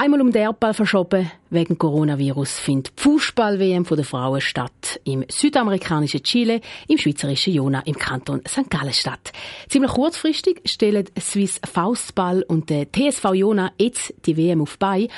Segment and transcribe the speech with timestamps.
[0.00, 1.30] einmal um den Erdball verschoben.
[1.50, 4.98] Wegen Coronavirus findet die Fußball-WM der Frauen statt.
[5.04, 8.70] Im südamerikanischen Chile, im schweizerischen Jona, im Kanton St.
[8.70, 9.32] Gallen statt.
[9.68, 15.08] Ziemlich kurzfristig stellen Swiss Faustball und der TSV Jona jetzt die WM auf bei,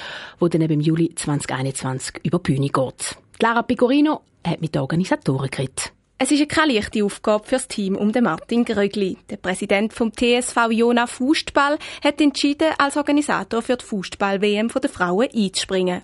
[0.40, 3.16] wo dann im Juli 2021 über die Bühne geht.
[3.40, 5.92] Lara Pecorino hat mit den Organisatoren geredet.
[6.22, 9.18] Es ist keine leichte Aufgabe für das Team um den Martin Grögli.
[9.28, 15.26] Der Präsident vom TSV Jona Fußball hat entschieden, als Organisator für die Fußball-WM der Frauen
[15.34, 16.02] einzuspringen.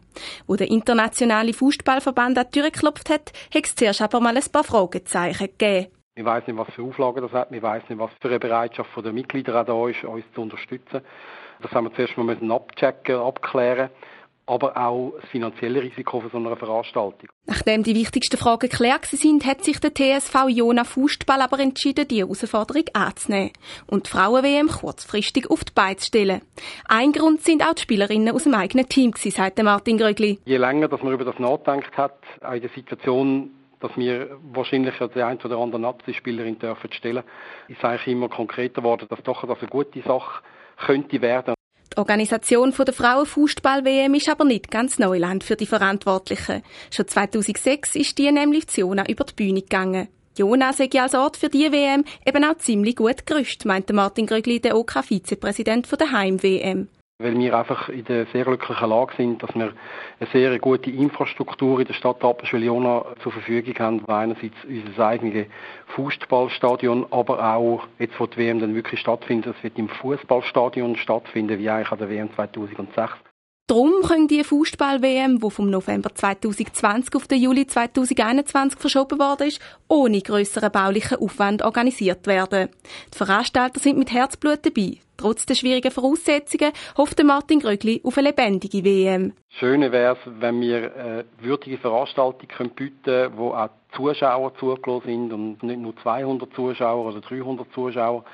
[0.48, 4.42] Wo der internationale Fußballverband an die Tür geklopft hat, hat es zuerst aber mal ein
[4.52, 5.86] paar Fragezeichen gegeben.
[6.16, 7.52] Wir weiß nicht, was für Auflagen das hat.
[7.52, 11.00] Wir weiß nicht, was für eine Bereitschaft der Mitglieder da ist, uns zu unterstützen.
[11.62, 13.90] Das haben wir zuerst mal abchecken, abklären
[14.48, 17.28] aber auch das finanzielle Risiko von so einer Veranstaltung.
[17.46, 22.20] Nachdem die wichtigsten Fragen geklärt sind, hat sich der TSV Jona Fußball aber entschieden, die
[22.20, 23.52] Herausforderung anzunehmen
[23.86, 26.40] und die Frauen-WM kurzfristig auf die Beine zu stellen.
[26.88, 30.38] Ein Grund sind auch die Spielerinnen aus dem eigenen Team gewesen, sagt Martin Grögli.
[30.44, 34.94] Je länger dass man über das nachdenkt hat, auch in der Situation, dass wir wahrscheinlich
[35.14, 37.22] die ein oder andere Nazi-Spielerin dürfen stellen,
[37.68, 40.42] ist eigentlich immer konkreter geworden, dass doch das eine gute Sache
[40.78, 41.54] könnte werden.
[41.92, 46.62] Die Organisation der Frauenfußball-WM ist aber nicht ganz Neuland für die Verantwortlichen.
[46.90, 50.08] Schon 2006 ist die nämlich zu Jona über die Bühne gegangen.
[50.36, 54.60] Jona sei als Ort für die WM eben auch ziemlich gut gerüstet, meinte Martin Grögli,
[54.60, 56.88] der OK-Vizepräsident OK der Heim-WM
[57.20, 59.72] weil wir einfach in der sehr glücklichen Lage sind, dass wir
[60.20, 65.48] eine sehr gute Infrastruktur in der Stadt Rapperswil-Jona zur Verfügung haben, einerseits unser eigenes
[65.88, 71.58] Fußballstadion, aber auch jetzt, wo die WM dann wirklich stattfindet, es wird im Fußballstadion stattfinden,
[71.58, 73.27] wie eigentlich an der WM 2006.
[73.68, 79.60] Darum können die Fußball-WM, die vom November 2020 auf den Juli 2021 verschoben worden ist,
[79.88, 82.70] ohne grösseren baulichen Aufwand organisiert werden.
[83.12, 84.96] Die Veranstalter sind mit Herzblut dabei.
[85.18, 89.34] Trotz der schwierigen Voraussetzungen hofft Martin Grögli auf eine lebendige WM.
[89.50, 95.32] Schöne wäre es, wenn wir eine würdige Veranstaltung bieten können, wo auch Zuschauer zugelassen sind
[95.32, 98.24] und nicht nur 200 Zuschauer oder 300 Zuschauer,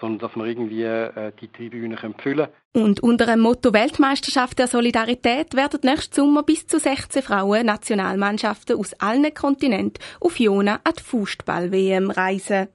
[0.00, 2.48] sondern dass wir irgendwie äh, die Tribüne füllen können.
[2.74, 8.78] Und unter dem Motto Weltmeisterschaft der Solidarität werden nächsten Sommer bis zu 16 Frauen Nationalmannschaften
[8.78, 12.68] aus allen Kontinenten auf Jona an die Fußball-WM reisen.